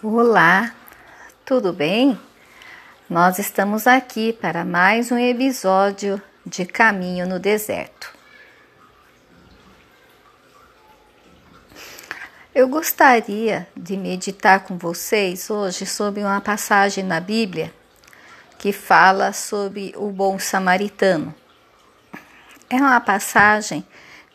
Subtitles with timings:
[0.00, 0.72] Olá,
[1.44, 2.16] tudo bem?
[3.10, 8.14] Nós estamos aqui para mais um episódio de Caminho no Deserto.
[12.54, 17.74] Eu gostaria de meditar com vocês hoje sobre uma passagem na Bíblia
[18.56, 21.34] que fala sobre o bom samaritano.
[22.70, 23.84] É uma passagem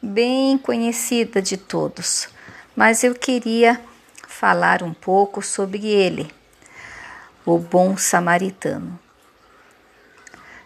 [0.02, 2.28] bem conhecida de todos,
[2.76, 3.80] mas eu queria
[4.44, 6.30] falar um pouco sobre ele,
[7.46, 9.00] o bom samaritano.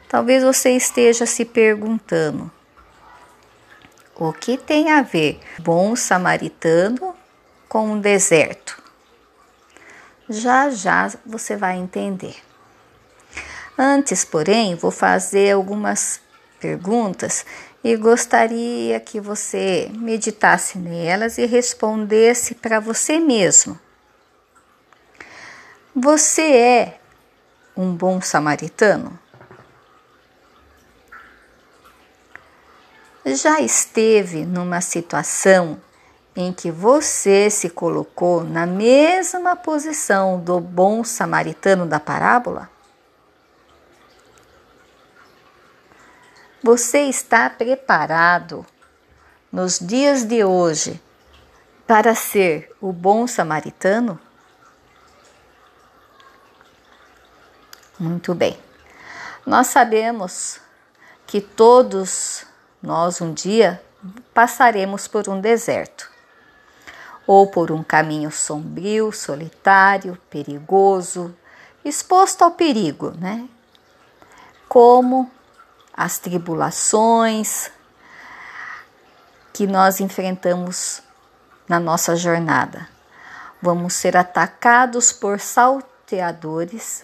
[0.09, 2.51] Talvez você esteja se perguntando:
[4.15, 7.13] o que tem a ver bom samaritano
[7.69, 8.81] com um deserto?
[10.27, 12.35] Já já você vai entender.
[13.77, 16.19] Antes, porém, vou fazer algumas
[16.59, 17.45] perguntas
[17.83, 23.79] e gostaria que você meditasse nelas e respondesse para você mesmo.
[25.95, 26.99] Você é
[27.75, 29.17] um bom samaritano?
[33.25, 35.81] Já esteve numa situação
[36.35, 42.69] em que você se colocou na mesma posição do bom samaritano da parábola?
[46.63, 48.65] Você está preparado
[49.51, 50.99] nos dias de hoje
[51.85, 54.19] para ser o bom samaritano?
[57.99, 58.59] Muito bem.
[59.45, 60.59] Nós sabemos
[61.27, 62.43] que todos
[62.81, 63.81] nós um dia
[64.33, 66.09] passaremos por um deserto
[67.27, 71.35] ou por um caminho sombrio, solitário, perigoso,
[71.85, 73.47] exposto ao perigo, né?
[74.67, 75.31] Como
[75.97, 77.71] as tribulações
[79.51, 81.01] que nós enfrentamos
[81.67, 82.87] na nossa jornada.
[83.59, 87.03] Vamos ser atacados por salteadores,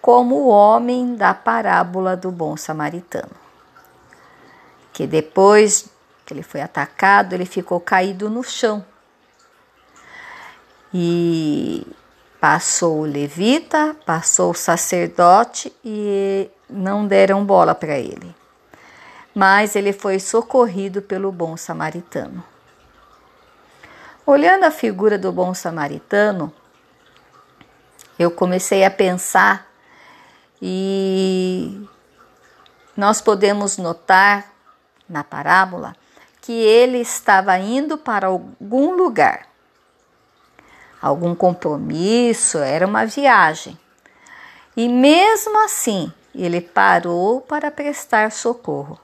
[0.00, 3.36] como o homem da parábola do bom samaritano,
[4.94, 5.90] que depois
[6.24, 8.82] que ele foi atacado, ele ficou caído no chão.
[10.94, 11.86] E
[12.40, 18.34] passou o levita, passou o sacerdote e não deram bola para ele.
[19.34, 22.42] Mas ele foi socorrido pelo bom samaritano.
[24.26, 26.52] Olhando a figura do bom samaritano,
[28.18, 29.66] eu comecei a pensar
[30.62, 31.86] e
[32.96, 34.52] nós podemos notar
[35.08, 35.96] na parábola
[36.40, 39.46] que ele estava indo para algum lugar,
[41.00, 43.78] algum compromisso, era uma viagem.
[44.76, 48.98] E mesmo assim, ele parou para prestar socorro.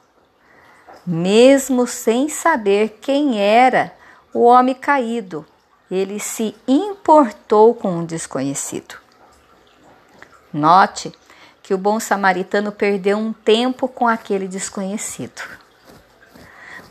[1.06, 3.92] Mesmo sem saber quem era
[4.32, 5.46] o homem caído,
[5.90, 8.96] ele se importou com um desconhecido.
[10.52, 11.12] Note
[11.62, 15.42] que o bom samaritano perdeu um tempo com aquele desconhecido.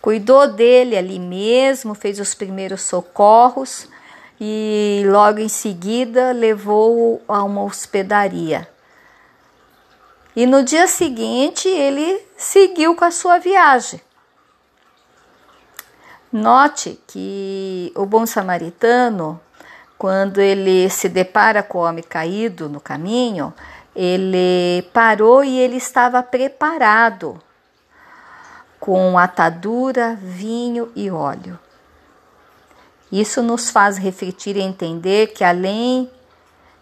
[0.01, 3.87] Cuidou dele ali mesmo, fez os primeiros socorros
[4.39, 8.67] e logo em seguida levou-o a uma hospedaria
[10.35, 14.01] e no dia seguinte ele seguiu com a sua viagem.
[16.31, 19.39] Note que o bom samaritano,
[19.97, 23.53] quando ele se depara com o homem caído no caminho,
[23.95, 27.41] ele parou e ele estava preparado
[28.77, 31.57] com atadura, vinho e óleo.
[33.11, 36.09] Isso nos faz refletir e entender que além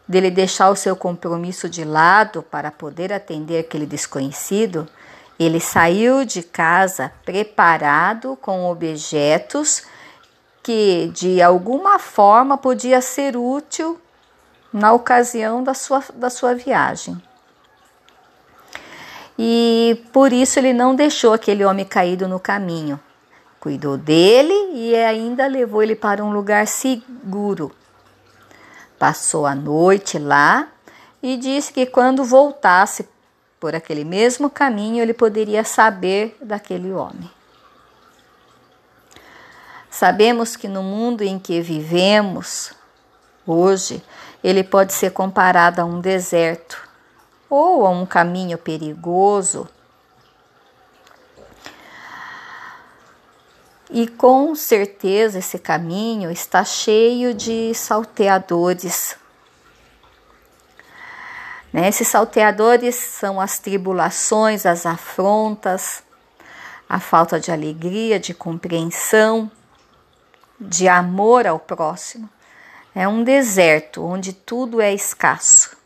[0.08, 4.88] dele deixar o seu compromisso de lado para poder atender aquele desconhecido,
[5.40, 9.84] ele saiu de casa preparado com objetos
[10.62, 14.00] que de alguma forma podia ser útil
[14.72, 17.22] na ocasião da sua, da sua viagem.
[19.38, 23.00] E por isso ele não deixou aquele homem caído no caminho.
[23.64, 27.72] Cuidou dele e ainda levou ele para um lugar seguro
[29.00, 30.68] Passou a noite lá
[31.22, 33.08] e disse que quando voltasse
[33.62, 37.32] por aquele mesmo caminho ele poderia saber daquele homem.
[39.90, 42.74] Sabemos que no mundo em que vivemos
[43.48, 44.04] hoje,
[44.44, 46.86] ele pode ser comparado a um deserto
[47.50, 49.70] ou a um caminho perigoso
[53.96, 59.16] E com certeza esse caminho está cheio de salteadores.
[61.72, 61.90] Né?
[61.90, 66.02] Esses salteadores são as tribulações, as afrontas,
[66.90, 69.50] a falta de alegria, de compreensão,
[70.60, 72.28] de amor ao próximo.
[72.96, 75.78] É um deserto onde tudo é escasso.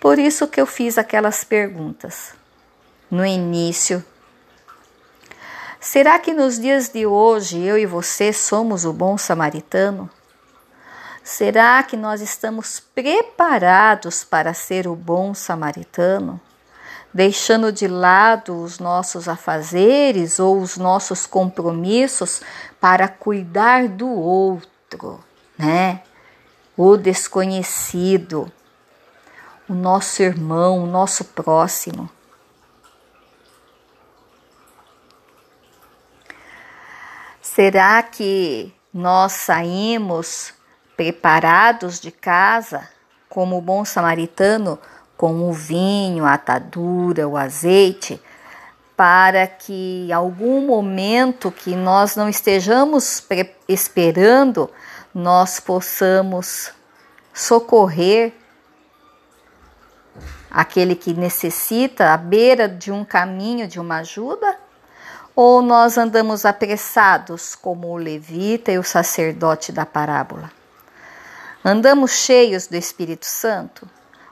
[0.00, 2.34] Por isso que eu fiz aquelas perguntas
[3.08, 4.04] no início.
[5.88, 10.10] Será que nos dias de hoje eu e você somos o bom samaritano?
[11.22, 16.40] Será que nós estamos preparados para ser o bom samaritano?
[17.14, 22.42] Deixando de lado os nossos afazeres ou os nossos compromissos
[22.80, 25.20] para cuidar do outro,
[25.56, 26.02] né?
[26.76, 28.50] O desconhecido,
[29.68, 32.10] o nosso irmão, o nosso próximo.
[37.56, 40.52] Será que nós saímos
[40.94, 42.86] preparados de casa,
[43.30, 44.78] como o bom samaritano,
[45.16, 48.20] com o vinho, a atadura, o azeite,
[48.94, 53.26] para que algum momento que nós não estejamos
[53.66, 54.70] esperando,
[55.14, 56.74] nós possamos
[57.32, 58.34] socorrer
[60.50, 64.65] aquele que necessita à beira de um caminho de uma ajuda?
[65.36, 70.50] Ou nós andamos apressados como o levita e o sacerdote da parábola?
[71.62, 73.86] Andamos cheios do Espírito Santo?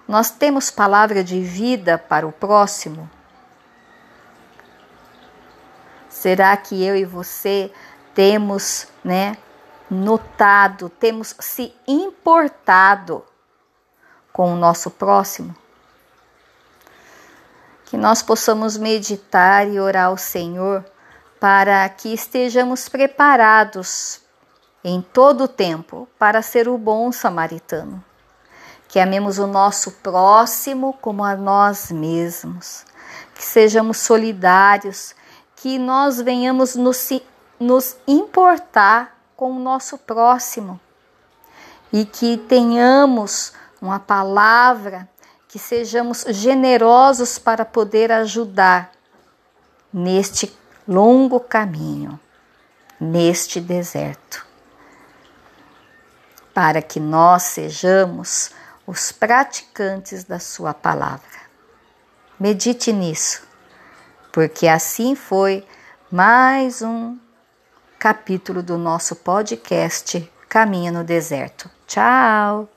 [0.09, 3.11] Nós temos palavra de vida para o próximo?
[6.09, 7.71] Será que eu e você
[8.15, 9.37] temos, né,
[9.91, 13.23] notado, temos se importado
[14.33, 15.55] com o nosso próximo?
[17.85, 20.83] Que nós possamos meditar e orar ao Senhor
[21.44, 24.23] para que estejamos preparados
[24.82, 28.02] em todo o tempo para ser o bom samaritano.
[28.88, 32.87] Que amemos o nosso próximo como a nós mesmos.
[33.35, 35.14] Que sejamos solidários,
[35.56, 37.11] que nós venhamos nos,
[37.61, 40.81] nos importar com o nosso próximo
[41.93, 43.52] e que tenhamos
[43.82, 45.06] uma palavra,
[45.47, 48.93] que sejamos generosos para poder ajudar
[49.93, 52.19] neste longo caminho,
[53.01, 54.45] neste deserto
[56.55, 58.53] para que nós sejamos
[58.87, 61.45] os praticantes da Sua palavra.
[62.39, 63.43] Medite nisso,
[64.33, 65.67] porque assim foi
[66.11, 67.19] mais um
[67.99, 71.69] capítulo do nosso podcast Caminho no Deserto.
[71.87, 72.74] Tchau!